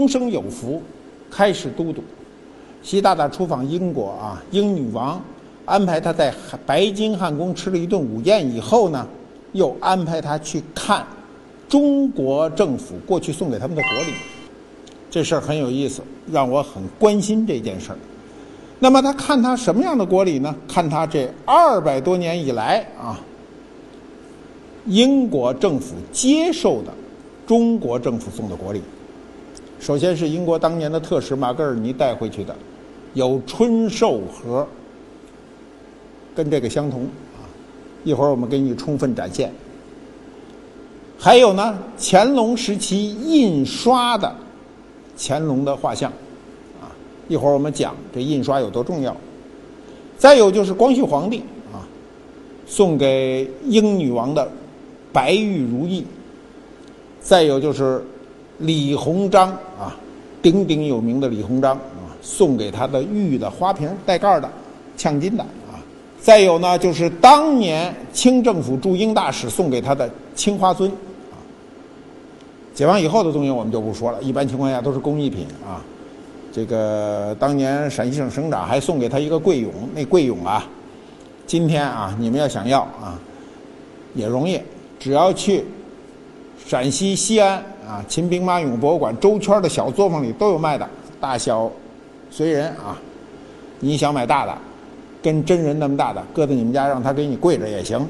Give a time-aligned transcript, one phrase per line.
[0.00, 0.82] 终生有福，
[1.30, 2.02] 开始都督。
[2.82, 5.22] 习大大出访英国啊，英女王
[5.66, 6.32] 安排他在
[6.64, 9.06] 白金汉宫吃了一顿午宴以后呢，
[9.52, 11.04] 又安排他去看
[11.68, 14.14] 中国政府过去送给他们的国礼。
[15.10, 16.00] 这事儿很有意思，
[16.32, 17.98] 让我很关心这件事儿。
[18.78, 20.56] 那么他看他什么样的国礼呢？
[20.66, 23.20] 看他这二百多年以来啊，
[24.86, 26.90] 英国政府接受的
[27.46, 28.80] 中国政府送的国礼。
[29.80, 32.54] 首先是英国当年的特使马格尔尼带回去的，
[33.14, 34.68] 有春寿盒，
[36.34, 37.48] 跟这个相同啊。
[38.04, 39.50] 一会儿我们给你充分展现。
[41.18, 44.30] 还有呢，乾隆时期印刷的
[45.16, 46.12] 乾隆的画像，
[46.82, 46.92] 啊，
[47.26, 49.16] 一会儿我们讲这印刷有多重要。
[50.18, 51.38] 再有就是光绪皇帝
[51.72, 51.80] 啊，
[52.66, 54.46] 送给英女王的
[55.10, 56.04] 白玉如意。
[57.18, 58.04] 再有就是。
[58.60, 59.96] 李鸿章啊，
[60.42, 64.48] 鼎鼎有名的李鸿章啊，送给他的玉的花瓶带盖的，
[64.98, 65.80] 呛金的啊。
[66.20, 70.90] 再有呢，就是当年清政府驻英大使送给他的青花尊
[71.30, 71.40] 啊。
[72.74, 75.80] 解放以后的东西我们就不说了，一般情况下都是工艺品啊。
[76.52, 80.66] 这个当年陕西省省长还送给他一个桂勇，那桂勇啊，
[81.46, 83.18] 今天啊，你们要想要啊，
[84.14, 84.60] 也容易，
[84.98, 85.64] 只要去
[86.66, 87.64] 陕西西安。
[87.90, 90.88] 啊，秦兵马俑博物馆周圈的小作坊里都有卖的，
[91.20, 91.68] 大小
[92.30, 92.96] 随人啊。
[93.80, 94.56] 你想买大的，
[95.20, 98.06] 跟真人那么大的，搁在你们家让他给你跪着也行。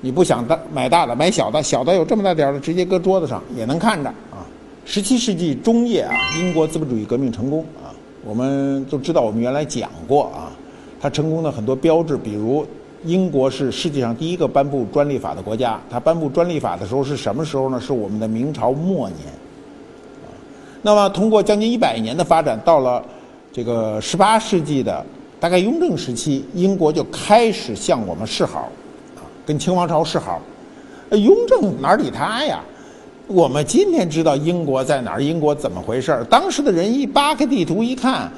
[0.00, 4.42] 你不想大买大的，买小的，小的有这么大点儿的，直接搁桌子上也能看着啊。
[4.84, 7.94] 十七世纪中叶啊，英国资本主义革命成功啊，
[8.24, 10.50] 我们都知道，我们原来讲过啊，
[11.00, 12.66] 它成功的很多标志，比如。
[13.04, 15.80] 英国是世界上第一个颁布专利法的国家。
[15.90, 17.80] 它颁布专利法的时候是什么时候呢？
[17.80, 19.18] 是我们的明朝末年。
[20.82, 23.02] 那么，通过将近一百年的发展，到了
[23.52, 25.04] 这个十八世纪的
[25.38, 28.68] 大概雍正时期，英国就开始向我们示好，
[29.16, 30.40] 啊，跟清王朝示好。
[31.10, 32.60] 雍正哪理他呀？
[33.28, 36.24] 我们今天知道英国在哪儿，英国怎么回事儿？
[36.24, 38.30] 当时的人一扒开地图一看。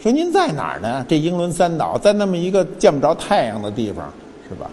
[0.00, 1.04] 说您在哪儿呢？
[1.08, 4.12] 这英伦三岛在那么一个见不着太阳的地方，
[4.48, 4.70] 是吧？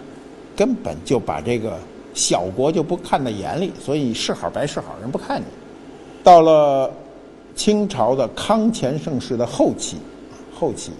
[0.54, 1.76] 根本就把这个
[2.14, 5.44] 小国就不看在眼里，所以是好白是好，人不看你。
[6.22, 6.88] 到了
[7.56, 9.96] 清朝的康乾盛世的后期，
[10.54, 10.92] 后期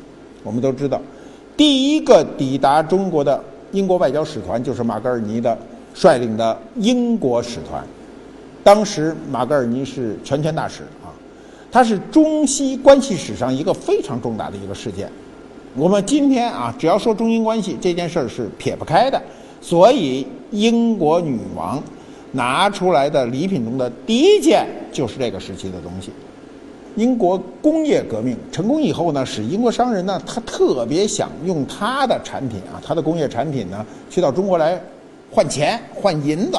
[0.43, 1.01] 我们都知道，
[1.57, 5.57] 第一个抵达中国的英国外交使团就是马格尔尼的
[5.95, 7.81] 率领的英国使团，
[8.65, 10.83] 当时马格尔尼是全权大使。
[11.77, 15.07] 它是中西关系史上一个非常重大的一个事件。
[15.75, 19.21] 我们今天啊，只要说中英关系这件事儿是撇不开的。
[19.61, 21.79] 所以，英国女王
[22.33, 26.11] 拿出来的礼品中的第一件就是这个时期的东西。
[26.95, 34.81] 英国工业革命成功以后呢，使英国商人呢，他特别想用他的产品啊，他的工业产品呢，去到中国来
[35.31, 36.59] 换钱换银子。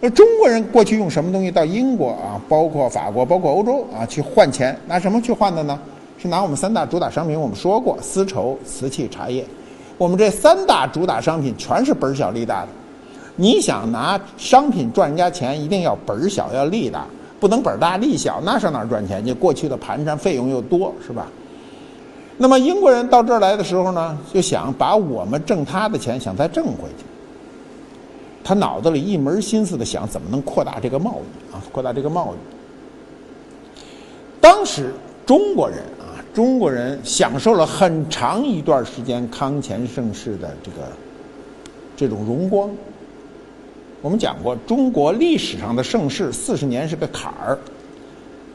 [0.00, 2.40] 那中国人过去用什么东西到英国啊？
[2.48, 5.78] 包括法国，包括欧洲啊，去换钱，拿什么去换的呢？
[6.18, 7.38] 是拿我们三大主打商品。
[7.38, 9.44] 我们说过，丝绸、瓷器、茶叶。
[9.98, 12.68] 我们这三大主打商品全是本小利大的。
[13.36, 17.06] 你想拿商品赚人家钱，一定要本小要利大，
[17.40, 19.32] 不能本大利小，那上哪赚钱去？
[19.32, 21.26] 过去的盘缠费用又多，是吧？
[22.36, 27.04] 那么英国人到这儿来的时候呢，就想把我们挣他的钱，想再挣回去。
[28.46, 32.36] 他脑子里一门心思的想怎么能扩大这个贸易啊，扩大这个贸易。
[34.40, 34.94] 当时
[35.26, 40.76] 中国人啊，中国人享受了很长一段时间康乾盛世的这个
[41.96, 42.70] 这种荣光。
[44.00, 47.58] 我们讲过，中国历史上的盛世四十年是个坎儿，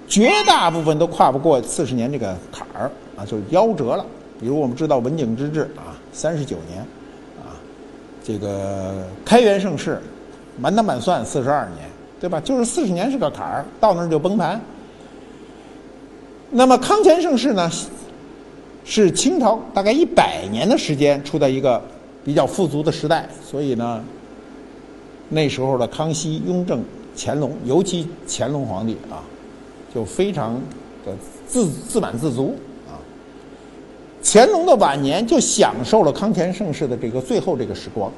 [0.07, 4.05] 绝大部分都跨不过四十年这个坎儿啊，就是夭折了。
[4.39, 6.87] 比如我们知道文景之治啊，三十九年。
[8.23, 9.99] 这个开元盛世，
[10.59, 11.89] 满打满算四十二年，
[12.19, 12.39] 对吧？
[12.39, 14.61] 就是四十年是个坎儿，到那儿就崩盘。
[16.51, 17.71] 那么康乾盛世呢，
[18.83, 21.81] 是清朝大概一百年的时间处在一个
[22.23, 24.03] 比较富足的时代，所以呢，
[25.29, 26.83] 那时候的康熙、雍正
[27.17, 29.23] 乾隆，尤其乾隆皇帝啊，
[29.95, 30.53] 就非常
[31.05, 31.11] 的
[31.47, 32.55] 自自满自足。
[34.33, 38.09] 乾隆的晚年就享受了康乾盛世的这个最后这个时光，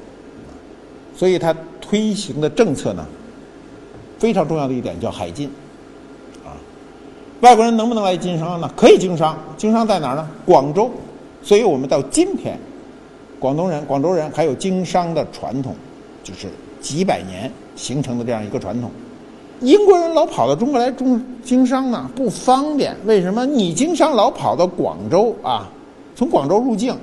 [1.16, 3.04] 所以他推行的政策呢，
[4.16, 5.50] 非常重要的一点叫海禁
[6.44, 6.54] 啊。
[7.40, 8.70] 外国人能不能来经商呢？
[8.76, 10.30] 可以经商，经商在哪儿呢？
[10.46, 10.88] 广州。
[11.42, 12.56] 所以我们到今天，
[13.40, 15.74] 广东人、广州人还有经商的传统，
[16.22, 16.46] 就是
[16.80, 18.88] 几百年形成的这样一个传统。
[19.62, 22.96] 英国人老跑到中国来中经商呢，不方便。
[23.04, 23.44] 为什么？
[23.44, 25.68] 你经商老跑到广州啊？
[26.14, 26.96] 从广州入境，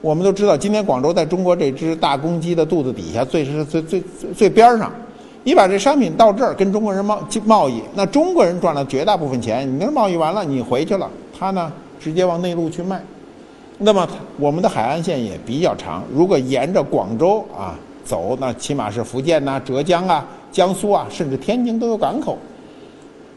[0.00, 4.92] 我们都知道，今天广州在中国这只大公鸡的肚子底下，最是最最最最边上。
[5.42, 9.68] 你把这商品到这儿跟中国人贸贸易，那中国人赚了绝大部分钱。
[9.70, 11.70] 你那贸易完了，你回去了，他呢
[12.00, 13.02] 直接往内陆去卖。
[13.76, 14.08] 那么
[14.38, 22.38] 我们的海岸线也比较长，如果沿着广州啊走，那起码是福建呐、浙江啊、江苏啊，甚至天津都有港口。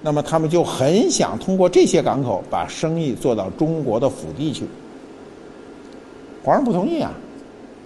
[0.02, 4.64] 那么他们就很想通过这些港口把生意做到中国的腹地去。
[6.48, 7.12] 皇上不同意啊，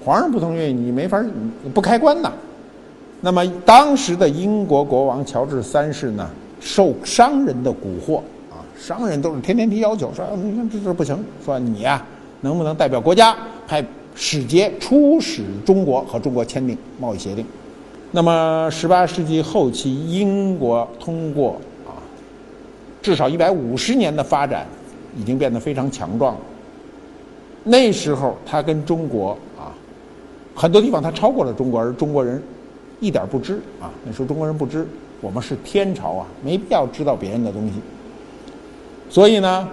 [0.06, 1.19] 皇上不同意，你没法
[1.74, 2.31] 不开关呐。
[3.19, 6.30] 那么当时的英国国王乔治三世呢，
[6.60, 8.18] 受商人的蛊惑
[8.52, 12.06] 啊，商人都是天天提要求，说你看这这不行，说你呀。
[12.42, 13.36] 能不能代表国家
[13.68, 13.84] 派
[14.16, 17.44] 使节出使中国和中国签订贸易协定？
[18.12, 21.98] 那么，十八世纪后期，英国通过啊，
[23.02, 24.68] 至少一百五十年的发展，
[25.18, 26.42] 已经变得非常强壮了。
[27.63, 29.72] 那时候，他跟中国啊，
[30.56, 32.42] 很多地方他超过了中国，而中国人
[33.00, 33.90] 一点不知啊。
[34.06, 34.88] 那时候中国人不知，
[35.22, 37.74] 我们是天朝啊，没必要知道别人的东西。
[39.10, 39.68] 所以呢。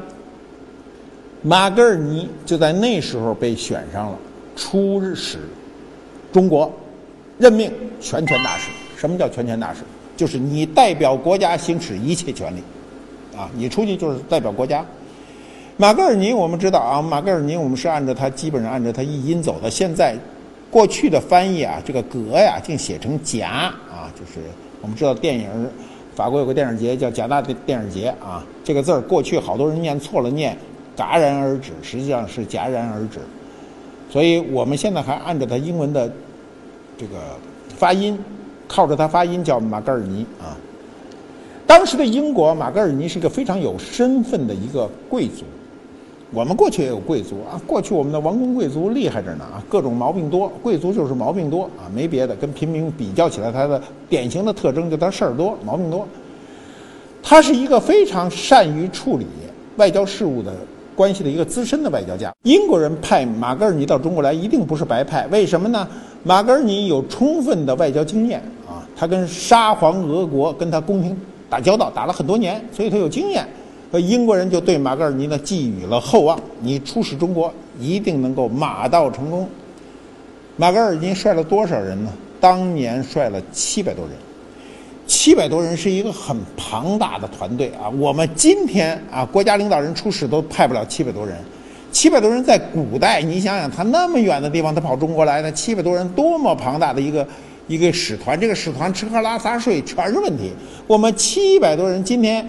[1.41, 4.19] 马格尔尼就在那时候被选上了
[4.57, 5.39] 出使
[6.33, 6.69] 中国，
[7.39, 8.73] 任命全权大使。
[8.97, 9.83] 什么叫全权大使？
[10.17, 12.61] 就是你代表国家行使一切权利，
[13.37, 14.85] 啊，你出去就是代表国家。
[15.81, 19.71] 马格尔尼我们知道啊，马格尔尼我们是按照他基本上按照他译音走的。
[19.71, 20.17] 现在
[20.73, 24.41] 过去的翻译啊，这个格呀竟写成夹啊，就是
[24.83, 25.49] 我们知道电影
[26.17, 30.59] 法国有个电影节叫戛纳电电影节啊，这个字儿过去好多人念错了念。
[30.97, 33.21] 戛然而止，实际上是戛然而止，
[34.11, 36.11] 所以我们现在还按照它英文的
[36.99, 37.19] 这个
[37.69, 38.19] 发音，
[38.67, 40.59] 靠着它发音叫马格尔尼啊。
[41.69, 45.45] 当时的英国，马格尔尼是个非常有身份的一个贵族。
[46.33, 56.07] 我们过去也有贵族啊，过去我们的王公贵族厉害着呢啊，各种毛病多，贵族就是毛病多啊，没别的，跟平民比较起来，他的典型的特征就他事儿多，毛病多。
[57.23, 59.27] 他是一个非常善于处理
[59.77, 60.53] 外交事务的。
[60.95, 65.87] 关系的一个资深的外交家，英国人派马格尔尼到中国来一定不是白派，为什么呢？
[66.25, 71.17] 马格尔尼有充分的外交经验啊，他跟沙皇俄国跟他宫廷
[71.49, 73.47] 打交道，打了很多年，所以他有经验。
[73.91, 79.49] 和英国人就对马格尔尼呢寄予了厚望，你出使中国一定能够马到成功。
[80.57, 82.13] 马格尔尼率了多少人呢？
[82.41, 84.15] 当年率了七百多人。
[85.07, 87.89] 七百多人是一个很庞大的团队啊！
[87.89, 91.35] 我们今天啊，国家领导人出使都派不了七百多人。
[91.91, 97.27] 七百多人在古代，你想想，他那么远的地方，他跑中国来，那七百多人多么庞大的一个
[97.67, 98.39] 一个使团！
[98.39, 100.53] 这个使团吃喝拉撒睡全是问题。
[100.87, 102.47] 我们七百多人今天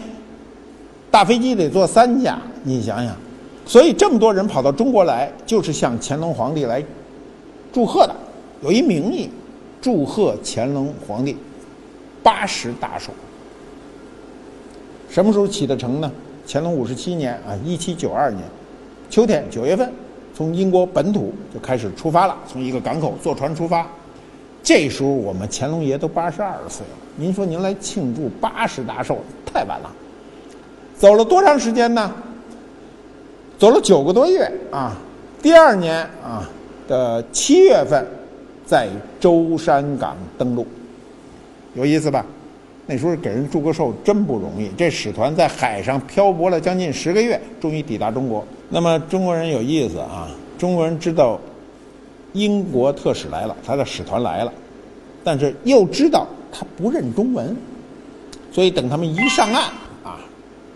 [1.11, 3.15] 大飞机得坐三架，你想想。
[3.65, 6.84] 所以这么多人跑到中国来，就是向乾隆皇帝来
[7.72, 8.15] 祝贺的，
[8.62, 9.29] 有一名义，
[9.81, 11.38] 祝贺乾隆皇帝。
[12.22, 13.12] 八十大寿，
[15.10, 16.12] 什么时候启的程呢？
[16.45, 18.43] 乾隆五十七年啊，一七九二年，
[19.10, 19.89] 秋天九月份，
[20.36, 23.88] 从英国本土就开始出发了，从一个港口坐船出发。
[24.62, 29.89] 这时候我们乾隆爷都八十二岁了，您说您来庆祝八十大寿，太晚了。
[31.00, 32.13] 走了多长时间呢？
[33.58, 34.98] 走了九个多月啊。
[35.41, 36.48] 第二年啊
[36.89, 38.06] 的七月份，
[38.65, 40.68] 在舟山港登陆。
[41.74, 42.25] 有意思吧？
[42.86, 44.70] 那时候给人祝个寿真不容易。
[44.75, 48.46] 这使团在海上漂泊了将近十个月，终于抵达中国。
[48.68, 50.27] 那么中国人有意思啊，
[50.58, 51.39] 中国人知道
[52.34, 54.51] 英国特使来了，他的使团来了，
[55.24, 57.56] 但是又知道他不认中文，
[58.51, 59.72] 所以等他们一上岸，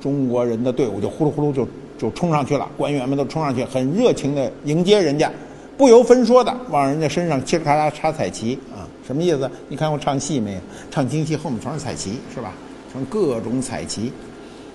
[0.04, 1.66] 中国人的队伍就呼噜呼噜就
[1.98, 5.32] 就冲上去了，官员们都冲上去，很热情的迎接人家，
[5.78, 8.84] 不由分说的往人家身上嘁哩喀喳插彩旗啊。
[9.08, 9.50] 什么意思？
[9.70, 10.60] 你看我唱戏没有？
[10.92, 12.52] 唱京戏后面全是彩旗，是吧？
[12.92, 14.12] 全各种彩旗。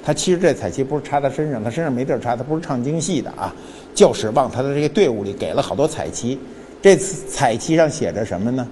[0.02, 2.34] 他其实这彩旗不是插他身上，他身上没地儿插。
[2.34, 3.54] 他不是唱京戏的啊，
[3.94, 6.38] 就是往他的这个队伍里给了好多彩旗。
[6.80, 8.66] 这次彩旗上写着什么呢？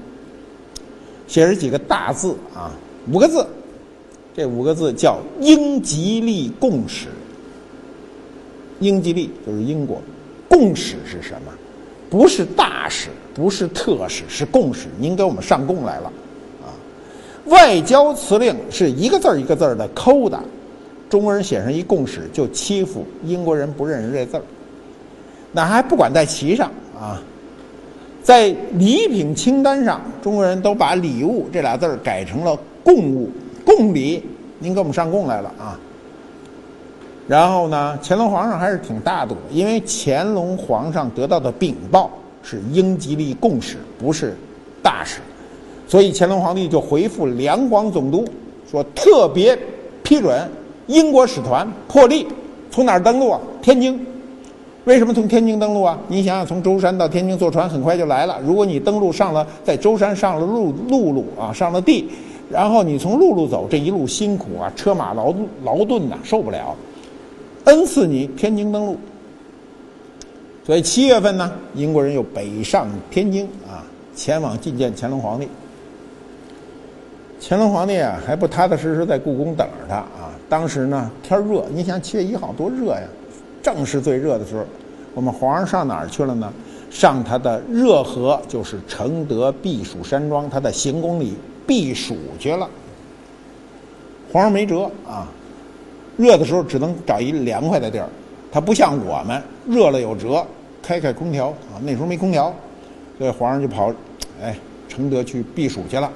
[1.26, 2.70] 写着几个大字啊，
[3.12, 3.46] 五个字，
[4.36, 7.06] 这五个字叫英吉利共识。
[8.80, 10.02] 英吉利就是英国，
[10.46, 11.52] 共识是什么？
[12.10, 14.88] 不是大使，不是特使，是共识。
[14.98, 16.12] 您给我们上贡来了，
[16.62, 16.68] 啊，
[17.46, 20.38] 外交辞令是一个字儿一个字儿的抠的，
[21.08, 24.42] 中国人写上一共识就欺负英国人不认识这字儿，
[25.50, 27.22] 那还不管在旗上啊，
[28.22, 33.30] 在礼品清单上，中国人都把礼物这俩字儿改成了贡物、
[33.66, 34.22] 贡礼。
[34.58, 35.78] 您给我们上贡来了啊。
[37.28, 42.08] 然后呢，乾隆皇上还是挺大度的，因为乾隆皇上得到的禀报
[42.42, 44.34] 是英吉利贡使，不是
[44.82, 45.18] 大使，
[45.88, 48.24] 所以乾隆皇帝就回复两广总督
[48.70, 49.58] 说，特别
[50.04, 50.48] 批准
[50.86, 52.26] 英国使团破例
[52.70, 53.40] 从哪儿登陆啊？
[53.60, 54.06] 天津。
[54.84, 55.98] 为什么从天津登陆啊？
[56.06, 58.38] 你想想，从舟山到天津坐船很快就来了。
[58.40, 62.08] 如果你登陆上了，在舟山上了陆陆路啊，上了地，
[62.50, 65.34] 然后你从陆路走，这一路辛苦啊，车马劳
[65.64, 66.76] 劳顿呐，受不了。
[67.64, 68.96] 恩赐你天津登陆，
[70.64, 73.82] 所以七月份呢，英国人又北上天津啊，
[74.14, 75.48] 前往觐见乾隆皇帝。
[77.40, 80.30] 乾隆皇帝啊，还不踏踏实实在故宫等着他啊。
[80.48, 83.02] 当时呢，天热，你想七月一号多热呀，
[83.62, 84.64] 正是最热的时候。
[85.12, 86.52] 我们皇上上哪儿去了呢？
[86.88, 91.34] 上他的热河，就是承德避暑山庄，他的行宫里
[91.66, 92.68] 避暑去了。
[94.32, 95.26] 皇上没辙啊。
[96.16, 98.08] 热的时候只能找一凉快的地儿，
[98.50, 100.42] 他不像我们热了有辙，
[100.82, 101.76] 开开空调啊。
[101.82, 102.50] 那时候没空调，
[103.18, 103.92] 所以皇上就跑，
[104.42, 104.56] 哎，
[104.88, 106.10] 承德去避暑去了。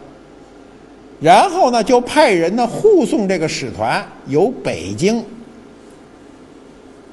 [1.21, 5.23] 然后呢，就派人呢护送这个使团由北京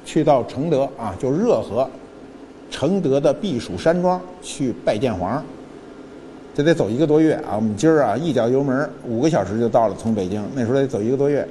[0.06, 1.86] 去到承德啊，就热河，
[2.70, 5.44] 承德的避暑山庄去拜见皇上。
[6.58, 7.54] 这得走一个多月啊。
[7.54, 11.46] 我们今儿啊一脚油门五个小时就到了，从北京那时候得走一个多月，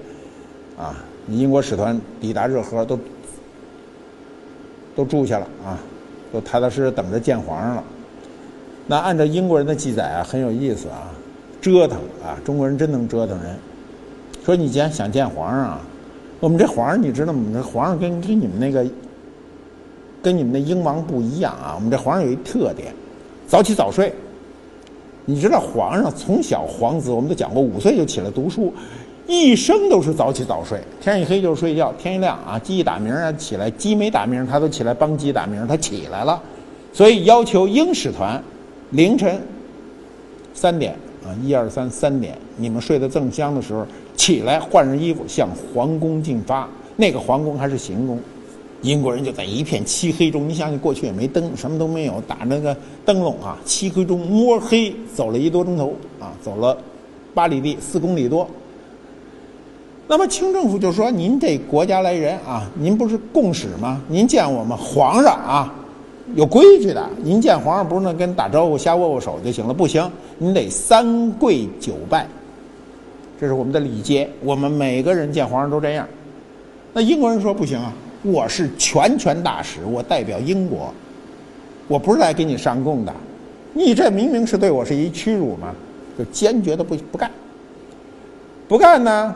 [0.78, 0.94] 啊。
[1.30, 2.98] 英国使团抵达热河，都
[4.96, 5.78] 都住下了啊，
[6.32, 7.84] 都踏踏实实等着见皇上了。
[8.86, 11.12] 那按照英国人的记载啊，很有意思啊，
[11.62, 13.58] 折腾啊，中国人真能折腾人。
[14.46, 15.82] 说你既然想见皇上啊，
[16.40, 17.42] 我们这皇上你知道吗？
[17.54, 18.86] 这皇上跟跟你们那个
[20.22, 21.74] 跟你们那英王不一样啊。
[21.76, 22.94] 我们这皇上有一特点，
[23.48, 24.14] 早起早睡。
[25.30, 28.74] 你知道皇上从小皇子，我们都讲过，五岁就起来读书。
[29.28, 36.42] 一生都是早起早睡，天一黑就睡觉，天一亮啊，鸡一打鸣啊起来，鸡没打鸣他都起来帮鸡打鸣，他起来了，
[36.94, 38.42] 所以要求英使团
[38.92, 39.38] 凌晨
[40.54, 46.66] 三点啊，一二三三点，你们睡得正香的时候起来换上衣服向皇宫进发，
[46.96, 48.18] 那个皇宫还是行宫，
[48.88, 52.76] 英国人就在一片漆黑中，你想想过去也没灯，什么都没有，打那个
[53.06, 56.78] 灯笼啊，漆黑中摸黑走了一多钟头啊，走了
[57.34, 58.48] 八里地四公里多。
[60.08, 64.02] 那么清政府就说：“您这国家来人啊，您不是共使吗？
[64.08, 65.74] 您见我们皇上啊，
[66.36, 67.10] 有规矩的。
[67.22, 69.74] 您见皇上不是那跟打招呼、瞎握握手就行了？
[69.74, 72.26] 不行，您得三跪九拜，
[73.38, 74.30] 这是我们的礼节。
[74.42, 76.08] 我们每个人见皇上都这样。
[76.94, 77.94] 那英国人说不行啊，
[78.32, 80.94] 我是全权大使，我代表英国，
[81.88, 83.14] 我不是来给你上供的。
[83.74, 85.74] 你这明明是对我是一屈辱嘛，
[86.18, 87.32] 就坚决的不不干，
[88.68, 89.36] 不干呢。”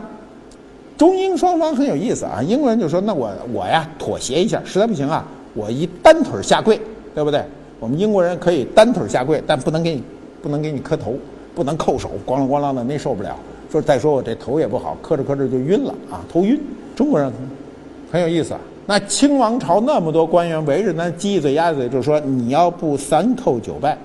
[0.98, 6.80] 中英双方很有意思啊，英国人就说：“那我我呀妥协一下，实在不行啊，我一单腿下跪，
[7.16, 7.44] 对不对？
[7.80, 10.04] 我们英国人可以单腿下跪，但不能给你
[10.44, 11.16] 不能给你磕头，
[11.56, 13.36] 不能叩首，咣啷咣啷的，那受不了。
[13.72, 16.62] 说再说我这头也不好，磕着磕着就晕了啊，头晕。
[16.96, 17.32] 中国人
[18.12, 23.98] 很有意思啊，那清王朝那么多官员围着咱鸡嘴鸭嘴，就说你要不三叩九拜，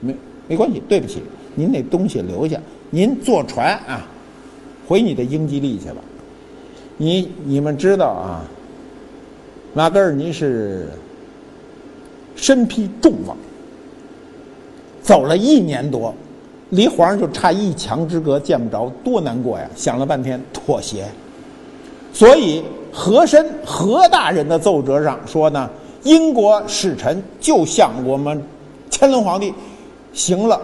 [0.00, 0.14] 没
[0.48, 1.22] 没关系，对不起，
[1.54, 4.06] 您那东西留下，您坐船啊。”
[4.88, 5.96] 回你的英吉利去吧，
[6.96, 8.44] 你你们知道啊，
[9.74, 10.88] 马格尔尼是
[12.36, 13.36] 身披重望，
[15.02, 16.14] 走了一年多，
[16.70, 19.68] 离皇上就差一墙之隔，见不着，多难过呀！
[19.74, 21.04] 想了半天，妥协。
[22.12, 22.62] 所以
[22.96, 25.68] 和珅和大人的奏折上说呢，
[26.02, 28.42] 英国使臣就向我们
[28.90, 29.52] 乾隆皇帝
[30.14, 30.58] 行了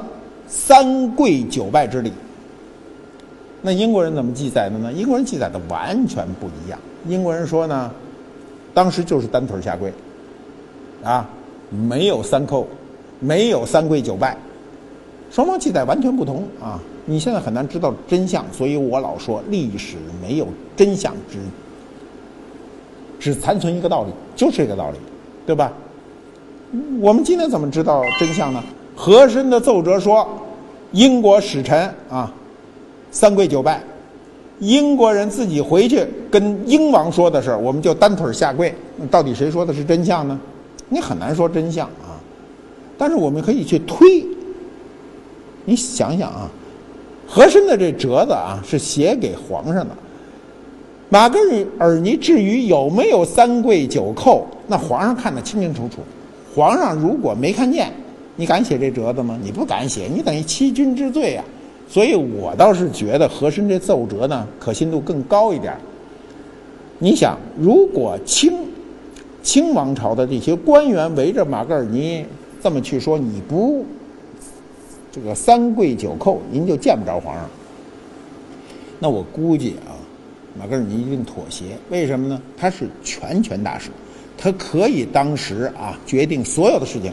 [0.49, 2.11] 三跪九拜之礼。
[3.61, 4.91] 那英国人怎么记载的呢？
[4.95, 6.79] 英国人记载的完全不一样。
[7.07, 7.91] 英国人说呢，
[8.73, 9.93] 当时就是单腿下跪，
[11.05, 11.29] 啊，
[11.69, 12.65] 没有三叩，
[13.21, 14.35] 没有三跪九拜，
[15.31, 16.81] 双方记载完全不同啊！
[17.05, 21.37] 你现在很难知道真相，所以我老说历史没有真相，只
[23.23, 24.99] 只残存一个道理，就是这个道理，
[25.47, 25.73] 对吧？
[27.01, 28.61] 我们今天怎么知道真相呢？
[28.97, 30.27] 和珅的奏折说，
[30.91, 32.33] 英国使臣啊。
[33.13, 33.81] 三跪九拜，
[34.59, 38.75] 英国人自己回去跟英王说的事，我们就单腿下跪。
[39.09, 40.37] 到底谁说的是真相呢？
[40.89, 42.19] 你很难说真相啊。
[42.99, 44.27] 但是我们可以去推。
[45.65, 46.51] 你想想啊，
[47.29, 49.95] 和珅的这折子啊是写给皇上的。
[51.13, 51.39] 马格
[51.79, 55.99] 尔尼至于有没有三跪九叩，那皇上看得清清楚楚。
[56.55, 57.93] 皇上如果没看见，
[58.35, 59.39] 你敢写这折子吗？
[59.43, 61.45] 你不敢写，你等于欺君之罪啊！
[61.87, 65.75] 所以我倒是觉得和珅这奏折呢，可信度更高一点。
[66.99, 68.61] 你想，如果清
[69.43, 72.25] 清王朝的这些官员围着马格尔尼
[72.63, 73.85] 这么去说，你不
[75.13, 77.45] 这个三跪九叩，您就见不着皇上。
[78.99, 79.92] 那我估计啊，
[80.59, 81.77] 马格尔尼一定妥协。
[81.91, 82.41] 为什么呢？
[82.57, 83.91] 他是全权大使。
[84.37, 87.13] 他可以当时啊决定所有的事情，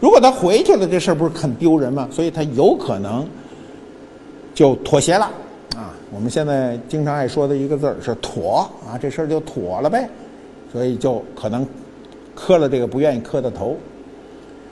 [0.00, 2.08] 如果他回去了，这事儿不是很丢人吗？
[2.10, 3.26] 所以他有可能
[4.54, 5.24] 就妥协了
[5.74, 5.94] 啊。
[6.12, 10.08] 我们现在经常爱说的一个字儿是“妥”啊，这事儿就妥了呗。
[10.72, 11.66] 所以就可能
[12.34, 13.76] 磕了这个不愿意磕的头。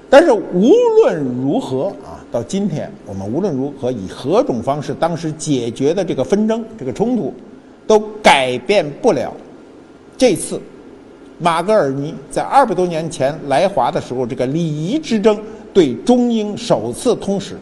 [0.09, 0.71] 但是无
[1.01, 7.35] 论如何啊，到今天我们无论如何以何种方式当时解决的这个纷争、这个冲突，
[7.87, 9.33] 都改变不了
[10.17, 10.61] 这次。
[11.39, 15.39] 马格尔尼在二百多年前来华的时候，这个礼仪之争
[15.75, 17.59] 对中英首次通使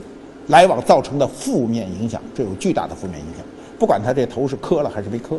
[0.47, 3.45] 来往造成的负面影响，这有巨大的负面影响。
[3.78, 5.37] 不管他这头是磕了还是没磕，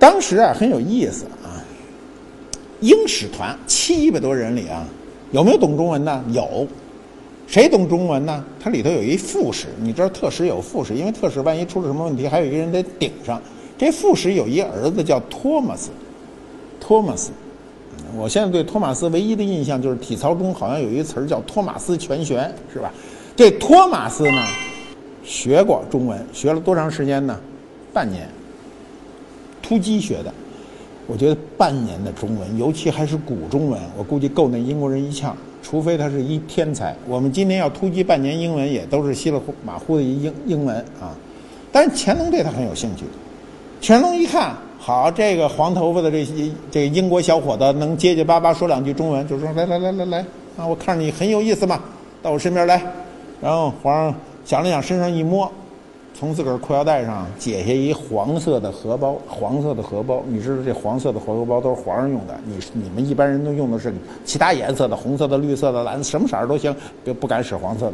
[0.00, 1.62] 当时啊很有意思啊。
[2.80, 4.84] 英使团七百多人里啊，
[5.30, 6.24] 有没有懂中文呢？
[6.32, 6.66] 有，
[7.46, 8.44] 谁懂中文呢？
[8.58, 13.40] 它里头有一副使，你知道特使有副使，因为特使万一出了什么问题，还有一个人得顶上。
[13.80, 15.88] 这副使有一儿子叫托马斯，
[16.78, 17.30] 托马斯。
[18.14, 22.92] 我现在对托马斯唯一的印象就是体操中好像有一个词儿叫托马斯全旋，是吧？
[23.34, 24.44] 这托马斯呢，
[25.24, 27.40] 学过中文，学了多长时间呢？
[27.90, 28.28] 半年，
[29.62, 30.30] 突击学的。
[31.06, 35.34] 我觉得半年的中文，尤其还是古中文，我估计够那英国人一呛。
[35.62, 36.94] 除非他是一天才。
[37.08, 41.16] 我们今天要突击半年英文，也都是稀里马虎的英英文啊。
[41.72, 43.04] 但是乾隆对他很有兴趣。
[43.80, 44.54] 乾隆一看。
[44.78, 50.18] 好，这个黄头发的这些这个英国小伙子能结结巴巴说两句中文，就说来来来来来
[50.56, 51.78] 啊，我看着你很有意思嘛，
[52.22, 52.82] 到我身边来。
[53.42, 54.14] 然后皇上
[54.44, 55.50] 想了想，身上一摸，
[56.18, 63.92] 从自个儿裤腰带上解下一黄色的荷包，黄色的荷包，你知道这黄色的荷包都是皇上用的，你你们一般人都用的是
[64.24, 67.92] 其他颜色的，红色的、绿色的、蓝什么色儿都行，别不敢使黄色的。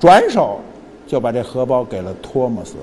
[0.00, 0.58] 转手
[1.06, 2.74] 就把这荷包给了托马斯。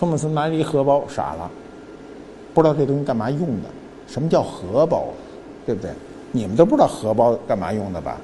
[0.00, 1.50] 托马斯拿着一荷包，傻了，
[2.54, 3.68] 不知道这东西干嘛用的。
[4.06, 5.04] 什么叫荷包？
[5.66, 5.90] 对不对？
[6.32, 8.16] 你们都不知道荷包干嘛用的吧？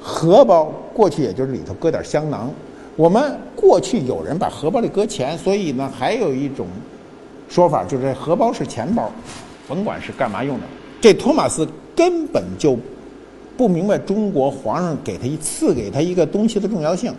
[0.00, 2.50] 荷包过去也就是里头搁点香囊。
[2.96, 6.66] 我们过去有人把荷包里搁钱，所以呢，还有一种
[7.50, 9.12] 说法就是荷包是钱包，
[9.68, 10.64] 甭管是干嘛用的。
[10.98, 12.74] 这托马斯根本就
[13.54, 17.12] 不明白中国皇上给他一赐给他一个东西的重要性。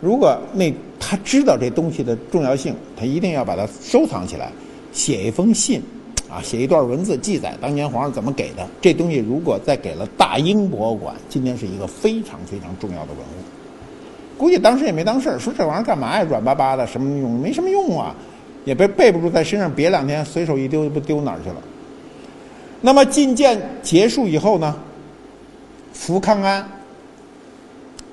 [0.00, 0.74] 如果那
[1.10, 4.52] 他知道这东西的重要性，他一定要把它收藏起来，
[4.92, 5.82] 写一封信，
[6.30, 8.64] 啊，写一段文字记载当年皇上怎么给的。
[8.80, 14.38] 这东西如果再给了大英博物馆，今天是一个非常非常重要的文物。
[14.38, 16.22] 估计当时也没当事儿，说这玩意儿干嘛呀？
[16.22, 17.40] 软巴巴的，什么用？
[17.40, 18.14] 没什么用啊，
[18.64, 21.56] 也被备不住在身上别两天，随手一丢不丢哪儿去了。
[22.80, 24.76] 那么觐见结束以后呢，
[25.92, 26.64] 福康安。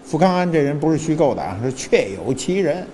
[0.10, 2.88] 福康安这人不是虚构的啊，是确有其人。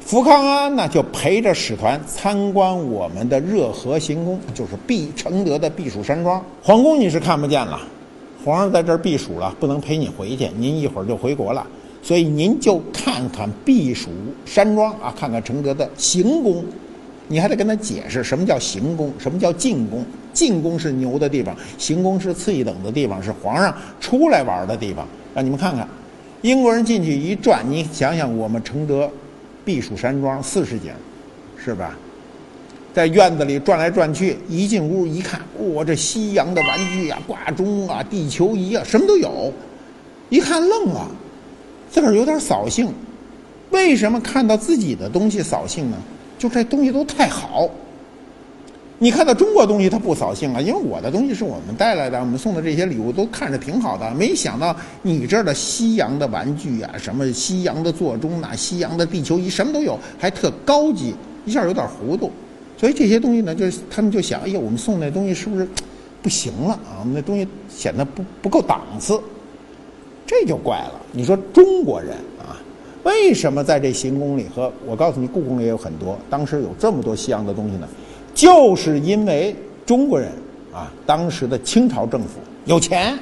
[0.00, 6.42] 福康安呢，就陪着使团参观我们的热河行宫，就是避承德的避暑山庄。
[6.62, 7.78] 皇宫你是看不见了，
[8.42, 10.48] 皇上在这儿避暑了，不能陪你回去。
[10.56, 11.66] 您一会儿就回国了，
[12.02, 14.08] 所以您就看看避暑
[14.46, 16.64] 山庄啊，看看承德的行宫。
[17.28, 20.02] 你还得跟他解释什么叫行宫，什么叫进宫。
[20.32, 25.06] 进宫是牛的地方，行宫是次一等的地方，是皇上出来玩的地方。
[25.34, 25.86] 让你们看看。
[26.46, 29.10] 英国人进去一转，你想想，我们承德
[29.64, 30.94] 避暑山庄四十间，
[31.56, 31.98] 是吧？
[32.94, 35.40] 在院子里转来转去，一进屋一看，
[35.74, 39.52] 哇，这西洋的玩具啊，挂钟啊，地球仪啊，什么都有。
[40.28, 41.10] 一看愣了，
[41.90, 42.94] 自个儿有点扫兴。
[43.70, 45.96] 为什么看到自己的东西扫兴呢？
[46.38, 47.68] 就这东西都太好。
[48.98, 54.10] 你看到中国东西，他不扫兴啊，因为我的东西是我们带来的，我们送的这些礼物都看着挺好的。
[54.14, 62.30] 没想到你这儿的西洋的玩具啊，什么西洋的座钟呐，西洋的地球仪，什么都有，还特高级，一下有点糊涂。
[62.78, 65.68] 所以这些东西呢，就他们就想，哎呀，我们送那东西是不是
[66.22, 66.96] 不行了啊？
[67.00, 69.20] 我们那东西显得不不够档次，
[70.26, 70.92] 这就怪了。
[71.12, 72.56] 你说中国人啊，
[73.02, 77.86] 为什么在这行宫里和我告诉你，故宫里也有很多，当时有这么多西洋的东西呢？
[78.36, 80.30] 就是因为中国人
[80.70, 83.18] 啊，当时的清朝政府有钱，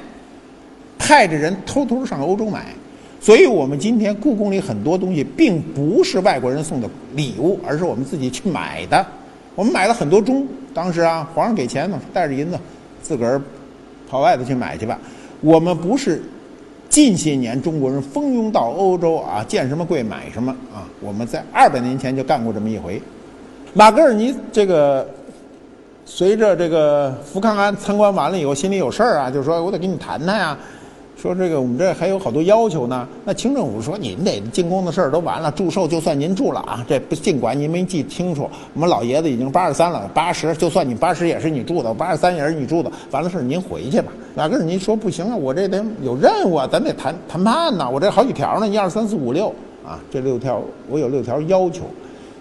[0.99, 2.65] 派着人偷偷上欧洲买，
[3.21, 9.05] 所以我们今天故宫里很多东西并不是外国人送的礼物，而是我们自己去买的。
[9.55, 12.59] 我们买了很多钟，当时啊，皇上给钱呢，带着银子，
[13.01, 13.41] 自个儿
[14.09, 14.99] 跑外头去买去吧。
[15.39, 16.21] 我们不是
[16.89, 20.83] 近些年中国人蜂拥到欧洲啊，见什么贵买什么啊。
[20.99, 23.01] 我们在二百年前就干过这么一回。
[23.77, 25.05] 马格尔尼这个
[26.05, 30.57] 随着这个福康安参观完了以后，心里有事儿啊，就说我得跟你谈谈呀。
[31.17, 33.05] 说这个我们这还有好多要求呢。
[33.25, 36.85] 那清政府说您得进宫的事儿都完了，祝寿就算您祝了啊。
[36.87, 42.89] 这不尽管您没记清楚，我们老爷子已经八十三了，八十就算你八十也是你住的，八十三也是你住的。
[43.11, 44.09] 完了事儿您回去吧。
[44.35, 45.35] 马格尔尼说不行啊？
[45.35, 47.89] 我这得有任务啊，咱得谈谈判呢。
[47.91, 49.49] 我这好几条呢，一二三四五六
[49.85, 51.81] 啊，这六条我有六条要求。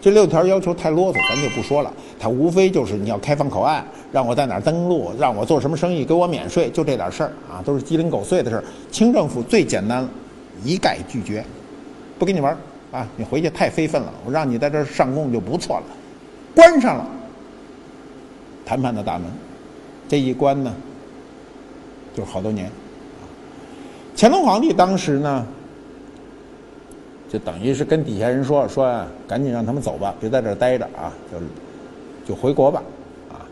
[0.05, 1.91] 这六条要求太啰嗦，咱就不说了。
[2.21, 8.65] 他无非就是你要开放口岸，让我在哪儿登陆，让我做什么生意，给我免税，就这点事儿啊，都是鸡零狗碎的事儿。
[8.91, 10.09] 清政府最简单了，
[10.63, 11.43] 一概拒绝，
[12.19, 12.55] 不跟你玩
[12.93, 13.09] 啊！
[13.17, 15.85] 你回去太非分了，我让你在这儿上供就不错了，
[16.55, 17.07] 关上了
[18.67, 19.27] 谈判的大门。
[20.07, 20.75] 这一关呢，
[22.15, 22.71] 就是好多年。
[24.15, 25.47] 乾隆皇帝当时呢。
[27.35, 32.81] 就等于是跟底下人说说，赶紧让他们走吧，别在这儿待着啊，就就回国吧，
[33.29, 33.43] 啊，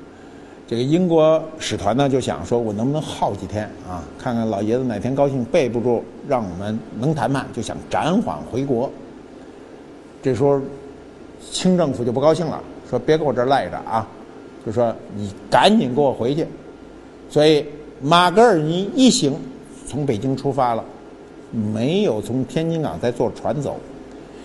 [0.69, 8.89] 这个英国使团呢就想说，我能不能耗几天啊，看看老爷子哪天高兴背不住，让我们能谈判，就想暂缓回国。
[10.23, 10.61] 这时候，
[11.51, 14.07] 清政府就不高兴了，说别给我这儿赖着啊，
[14.65, 16.47] 就说你赶紧给我回去。
[17.29, 17.67] 所以
[18.01, 19.35] 马格尔尼一行
[19.89, 20.85] 从北京出发了。
[21.53, 23.77] 没有从天津港再坐船走，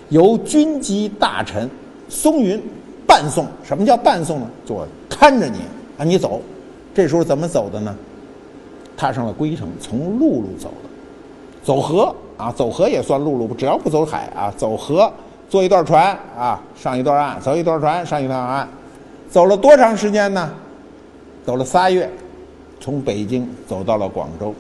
[0.10, 1.70] 由军机大臣
[2.10, 2.62] 松云
[3.08, 3.48] 伴送。
[3.64, 4.50] 什么叫伴送呢？
[4.66, 5.60] 就看着你
[5.98, 6.42] 啊，你走。
[6.94, 7.96] 这时候怎么走的呢？
[8.98, 10.90] 踏上了归程，从陆路走的，
[11.64, 15.12] 走河啊，走河也算陆路，只要不走海啊，走河
[15.48, 18.68] 坐一段船啊，上一段岸，走一段船上一段岸，
[19.30, 20.52] 走了多长时间呢？
[21.46, 22.10] 走了仨月，
[22.80, 24.54] 从北京走到了广州。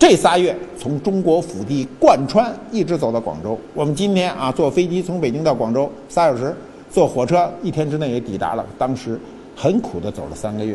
[0.00, 3.56] 这仨月从中国腹地贯穿，一直走到广州。
[3.74, 6.56] 我们今天啊，坐飞机从北京到广州仨小时，
[6.90, 8.64] 坐火车一天之内也抵达了。
[8.78, 9.20] 当时
[9.54, 10.74] 很苦的走了三个月，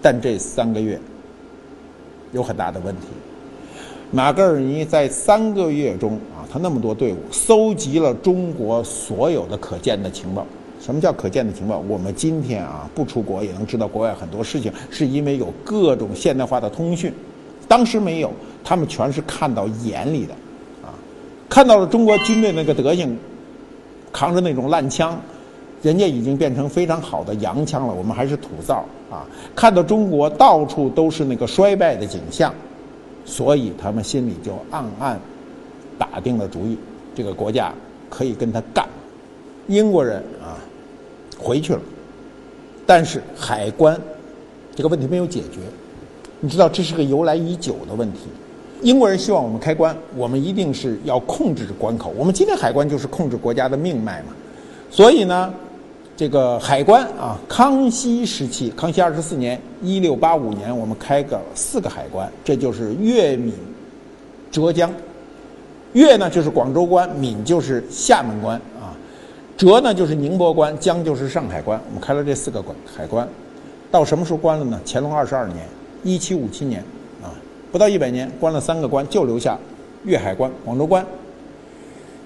[0.00, 0.96] 但这三个月
[2.30, 3.08] 有很大的问题。
[4.12, 10.46] 马格尔尼在三个月中啊，他那么多队伍，搜集了中国所有的可见的情报。
[10.80, 11.82] 什么叫可见的情报？
[11.88, 17.12] 我们今天啊，不出国也能知道国外很多事情，是因为有各种现代化的通讯。
[17.68, 20.32] 当时没有，他们全是看到眼里的，
[20.84, 20.94] 啊，
[21.48, 23.16] 看到了中国军队那个德行，
[24.12, 25.18] 扛着那种烂枪，
[25.82, 29.26] 人家已经变成非常好的洋枪了，我们还是土造啊。
[29.54, 32.54] 看到中国到处都是那个衰败的景象，
[33.24, 35.20] 所以他们心里就暗暗
[35.98, 36.78] 打定了主意，
[37.14, 37.72] 这个国家
[38.08, 38.86] 可以跟他干。
[39.66, 40.54] 英国人啊，
[41.36, 41.80] 回去了，
[42.86, 44.00] 但是海关
[44.76, 45.58] 这个问题没有解决。
[46.46, 48.20] 你知道这是个由来已久的问题，
[48.80, 52.14] 英国人希望我们开关，我们一定是要控制关口。
[52.16, 54.26] 我们今天海关就是控制国家的命脉嘛，
[54.88, 55.52] 所以呢，
[56.16, 63.52] 这个海关啊，康熙时期，康熙二十四年（一六八五年），我们开个四个海关，这就是粤闽
[64.52, 64.88] 浙江。
[65.94, 68.94] 粤呢就是广州关，闽就是厦门关啊，
[69.56, 71.80] 浙呢就是宁波关，江就是上海关。
[71.88, 73.28] 我们开了这四个关海关，
[73.90, 74.80] 到什么时候关了呢？
[74.86, 75.66] 乾隆二十二年。
[76.06, 76.80] 一七五七年，
[77.20, 77.34] 啊，
[77.72, 79.58] 不到一百年，关了三个关，就留下
[80.04, 81.04] 粤海关、广州关。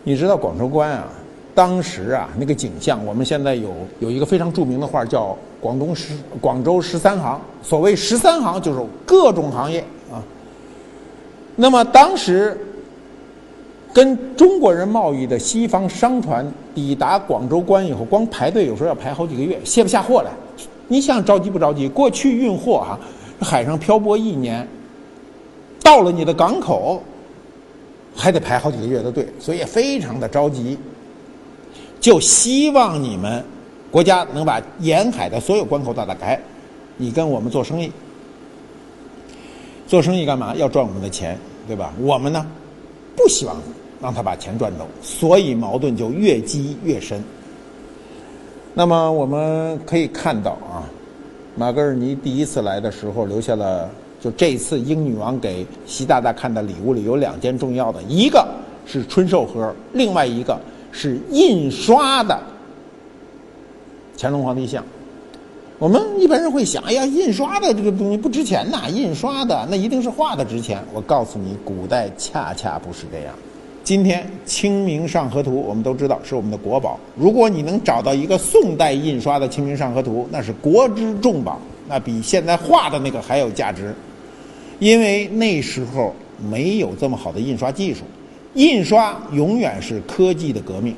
[0.05, 1.09] 你知道广州关啊？
[1.55, 7.41] 当时啊，那个景象，我们现在有有一个非常著名的画，叫“广东十广州十三行”。
[7.63, 9.81] 所谓十三行，就是各种行业
[10.13, 10.23] 啊。
[11.57, 12.57] 那么当时
[13.93, 20.31] 跟中国人贸易的西方商船抵达广州关以后，光排队有时候要排好几个月，卸不下货来。
[20.89, 21.89] 你想着急不着急？
[21.89, 22.99] 过去运货哈。
[23.41, 24.67] 海上漂泊一年，
[25.83, 27.03] 到了你的港口，
[28.15, 30.79] 还得排好几个月的队，所以也非常的着急。
[32.01, 33.45] 就希望你们
[33.91, 36.41] 国家能把沿海的所有关口都打开，
[36.97, 37.91] 你跟我们做生意。
[39.87, 40.55] 做生意干嘛？
[40.55, 41.93] 要赚我们的钱，对吧？
[42.01, 42.47] 我们呢，
[43.17, 43.57] 不希望
[44.01, 47.23] 让他把钱赚走，所以矛盾就越积越深。
[48.73, 50.85] 那么我们可以看到啊。
[51.57, 58.47] 马格尔尼第一次来的时候，留下了就这次英女王给习大大看的礼物里有两件重要的，一个
[58.87, 60.59] 是春寿盒，另外一个
[60.93, 62.39] 是印刷的
[64.17, 64.85] 乾隆皇帝像。
[65.79, 70.83] 我们一般人会想，哎呀，印刷的这个东西不值钱呐，印刷的那一定是画的值钱。
[70.93, 73.35] 我告诉你，古代恰恰不是这样。
[73.83, 76.99] 今天《清明上河图》，我们都知道是我们的国宝。
[77.17, 83.95] 如果你能找到一个宋代印刷的《清明上河图》，那是国之重宝，那比现在画的那个还有价值。
[84.79, 86.15] 因为那时候
[86.51, 88.03] 没有这么好的印刷技术，
[88.55, 90.95] 印刷永远是科技的革命。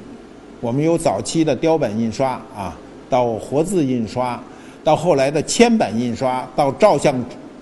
[0.60, 4.40] 我们有早期的雕版印刷啊，到活字印刷。
[4.84, 7.14] 到后来的铅版印刷，到照相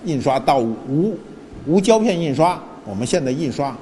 [0.05, 1.15] 印刷，到无
[1.67, 3.75] 无胶片印刷，我们现在印刷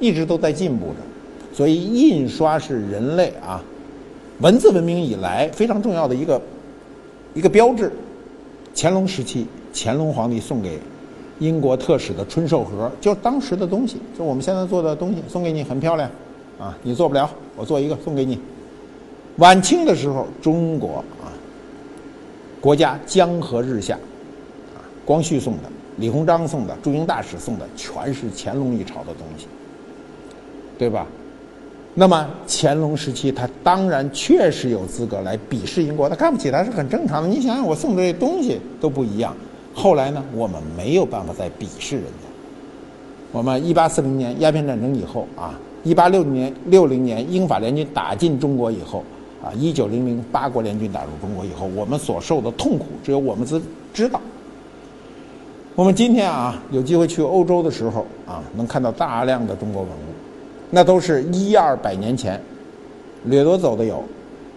[0.00, 0.94] 一直都在进步着。
[1.52, 3.62] 所以，印刷是人类啊
[4.40, 6.40] 文字文明以来非常重要的一个
[7.34, 7.92] 一个标志。
[8.74, 10.78] 乾隆时期，乾隆皇帝送给
[11.38, 16.08] 英国特使的春寿盒，就当时的东西，就我们现在做的东西，送给你很漂亮
[16.58, 18.38] 啊，你做不了，我做一个送给你。
[19.36, 21.28] 晚清的时候，中国啊。
[22.60, 23.94] 国家江河日下，
[24.74, 25.62] 啊，光绪送的、
[25.96, 29.46] 李鸿章送的、驻英大使送的，全是乾隆一朝的东西，
[30.80, 31.06] 对吧？
[31.92, 37.28] 那么乾隆时期，他当然确实有资格来鄙视英国，他看不起他是很正常的。
[37.28, 39.36] 你想想，我送的这东西都不一样。
[39.74, 42.28] 后来呢，我们没有办法再鄙视人家。
[43.30, 45.52] 我们一八四零年鸦片战争以后啊，
[45.84, 49.04] 一八六零年六零年英法联军打进中国以后。
[49.42, 49.48] 啊！
[49.56, 53.58] 一九零零八国联军打入中国以后，我们所受的痛苦只有我们自
[53.94, 54.20] 知道。
[55.74, 60.12] 我们今天啊，有机会去欧洲的时候啊，能看到大量的中国文物，
[60.70, 62.40] 那都是一二百年前
[63.24, 64.04] 掠夺走的有，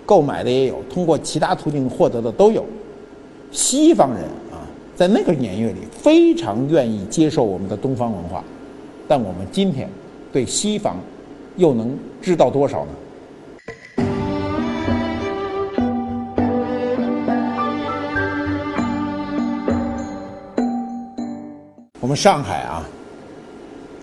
[0.06, 2.64] 购买的也有，通过其他途径获得的都有。
[3.52, 4.62] 西方人啊，
[4.96, 8.44] 在那个年月里非常愿意接受我们的东方文化，
[9.08, 9.90] 但我们今天
[10.32, 10.98] 对西方
[11.58, 12.92] 又能知道多少呢？
[22.00, 22.86] 我们上海啊，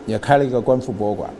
[0.06, 1.30] 也开了一个观复博物馆，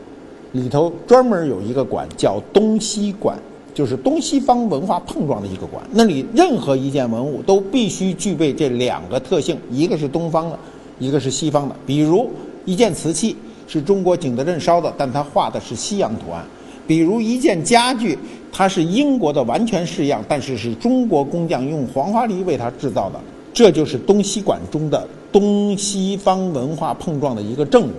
[0.53, 3.37] 里头专门有一个馆叫东西馆，
[3.73, 5.81] 就是东西方文化碰撞的一个馆。
[5.91, 10.59] 那里任何一件文物都必须具备这两个特性：一个是东方的，
[10.99, 11.75] 一个是西方的。
[11.85, 12.29] 比如
[12.65, 13.35] 一件瓷器
[13.67, 16.43] 是中国景德镇烧的，但它画的是西洋图案；
[16.85, 18.19] 比如一件家具，
[18.51, 23.19] 它是英国的完全式样，但是是中国工匠用黄花梨为它制造的。
[23.53, 25.07] 这就是东西馆中的。
[25.31, 27.91] 东西方文化碰撞的一个证物，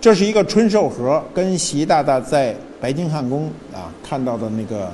[0.00, 4.90] 这是一个春寿盒，跟习大大在白金汉宫啊看到的那个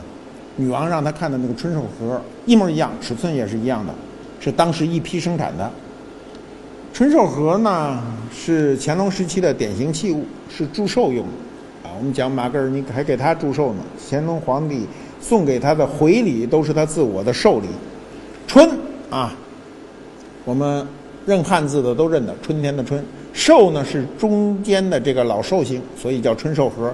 [0.56, 3.94] 女王让他看的那个春寿盒一模一样，尺寸也是一样的，
[4.40, 5.70] 是当时一批生产的。
[6.92, 8.02] 春寿盒呢
[8.34, 11.94] 是乾隆时期的典型器物，是祝寿用的啊。
[11.96, 14.86] 我们讲马格尔尼还给他祝寿呢，乾隆皇帝
[15.20, 17.68] 送给他的回礼都是他自我的寿礼。
[18.48, 18.68] 春
[19.08, 19.32] 啊，
[20.44, 20.84] 我们。
[21.26, 23.04] 认汉字的都认得，春天的春，
[23.37, 26.92] 寿呢是中间的这个老寿星，所以叫春寿盒，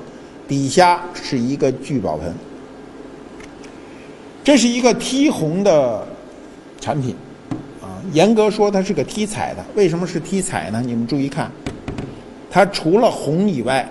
[0.49, 2.35] 底下是一个聚宝盆。
[4.43, 6.05] 这是一个剔红的
[6.81, 7.15] 产品，
[7.81, 9.65] 啊，严格说它是个剔彩的。
[9.77, 10.83] 为什么是剔彩呢？
[10.85, 11.49] 你们注意看，
[12.51, 13.89] 它除了红以外，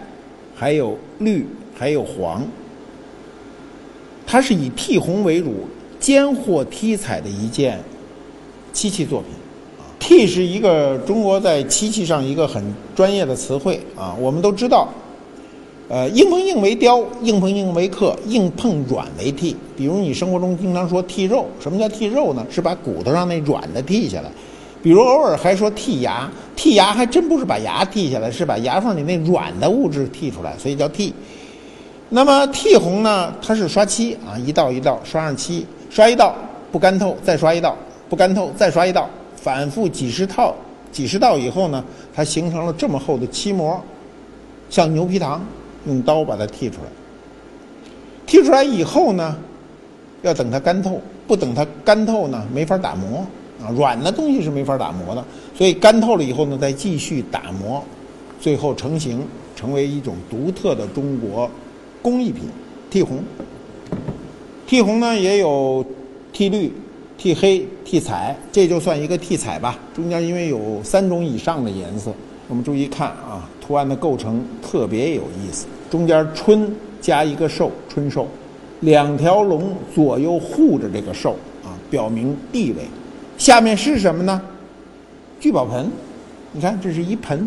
[0.53, 2.45] 还有绿，还有黄。
[4.27, 5.65] 它是以剔红为主，
[6.01, 7.79] 兼获剔彩的一件
[8.73, 9.31] 漆器作品。
[10.01, 12.61] 剔是一个中国在漆器上一个很
[12.95, 14.89] 专业的词汇啊，我们都知道，
[15.87, 19.55] 呃，硬碰硬为雕，硬碰硬为刻，硬碰软为剔。
[19.77, 22.43] 比如你生活中经常说剔肉，什么叫剔肉呢？
[22.49, 24.31] 是把骨头上那软的剔下来。
[24.81, 31.13] 比如偶尔还说剔牙，剔牙还真不是把牙剔下来，是把牙缝里那软的物质剔出来，所以叫剔。
[32.09, 36.35] 那么剔红呢，它是刷漆啊，一道一道刷上漆，刷一道
[36.71, 37.77] 不干透，再刷一道
[38.09, 39.07] 不干透，再刷一道。
[39.41, 40.53] 反复几十套、
[40.91, 43.81] 几十道以后呢，它形成了这么厚的漆膜，
[44.69, 45.43] 像牛皮糖，
[45.87, 46.89] 用刀把它剔出来。
[48.27, 49.35] 剔出来以后呢，
[50.21, 53.25] 要等它干透，不等它干透呢，没法打磨
[53.59, 53.73] 啊。
[53.75, 55.25] 软的东西是没法打磨的，
[55.55, 57.83] 所以干透了以后呢，再继续打磨，
[58.39, 59.25] 最后成型，
[59.55, 61.49] 成为一种独特的中国
[61.99, 62.43] 工艺品——
[62.93, 63.23] 剔红。
[64.69, 65.83] 剔红呢，也有
[66.31, 66.71] 剔绿。
[67.19, 69.77] 剔黑、剔彩，这就算一个剔彩吧。
[69.93, 72.09] 中间因为有三种以上的颜色，
[72.47, 75.67] 我们注意看啊，图案的构成特别有意思。
[75.89, 78.25] 中间春加一个寿，春寿，
[78.79, 82.77] 两条龙左右护着这个寿啊，表明地位。
[83.37, 84.41] 下面是什么呢？
[85.41, 85.91] 聚宝盆，
[86.53, 87.45] 你看这是一盆，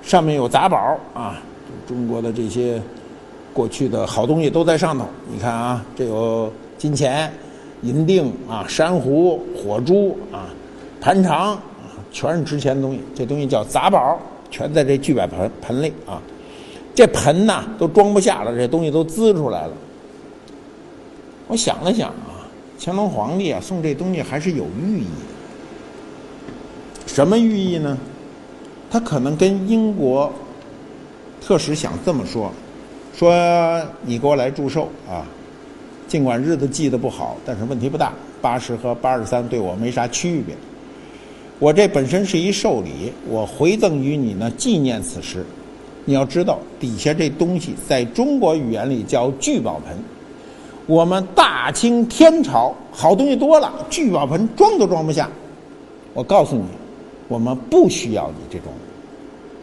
[0.00, 1.42] 上面有杂宝啊，
[1.88, 2.80] 中国的这些
[3.52, 5.04] 过去的好东西都在上头。
[5.28, 7.32] 你看啊，这有金钱、
[7.82, 10.48] 银锭啊、珊瑚、火珠啊、
[11.00, 11.62] 盘肠啊，
[12.10, 13.00] 全是值钱的东西。
[13.14, 14.18] 这东西叫杂宝，
[14.50, 16.20] 全在这聚宝盆盆里啊。
[16.94, 19.72] 这盆呐都装不下了，这东西都滋出来了。
[21.48, 22.46] 我想了想啊，
[22.78, 25.10] 乾隆皇帝啊送这东西还是有寓意的。
[27.06, 27.96] 什么寓意呢？
[28.90, 30.30] 他可能跟英国
[31.40, 32.52] 特使想这么说：
[33.14, 33.32] 说
[34.02, 35.24] 你给我来祝寿啊，
[36.12, 38.12] 尽管日子记得不好，但是问题不大。
[38.42, 40.54] 八十和八十三对我没啥区别。
[41.58, 45.42] 我这本身是一寿礼，我回赠于你呢，纪念此时。
[46.04, 49.96] 你要知道，底下这东西在中国语言里叫聚宝盆。
[50.84, 55.30] 我们大清天朝好东西多了，聚宝盆装都装不下。
[56.12, 56.66] 我告诉你，
[57.26, 58.70] 我们不需要你这种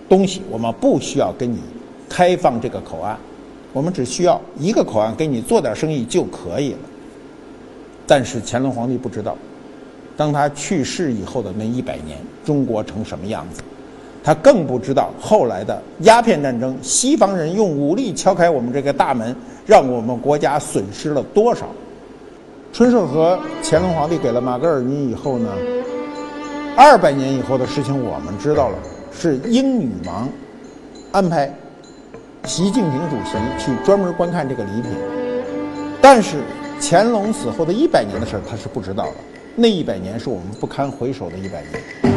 [0.09, 1.59] 东西，我们不需要跟你
[2.09, 3.15] 开放这个口岸，
[3.71, 6.79] 我们只需要一个口岸给你做点生意就可以了。
[8.07, 9.35] 但是乾隆皇帝不知道，
[10.17, 13.61] 当他去世以后的那一百年，中国成什么样子。
[14.21, 19.33] 他更不知道后来的鸦片战争，西方人用武力敲开我们这个大门，
[19.65, 21.67] 让我们国家损失了多少。
[22.73, 25.49] 春寿和乾隆皇帝给了马格尔尼以后呢，
[26.75, 28.77] 二百年以后的事情我们知道了，
[29.11, 30.27] 是英女王
[31.11, 31.51] 安排
[32.45, 34.91] 习近平主席去专门观看这个礼品。
[36.01, 36.37] 但是
[36.81, 39.15] 乾隆死后的一百年的事儿他是不知道的，
[39.55, 42.08] 那一百年是我们不堪回首的一百年。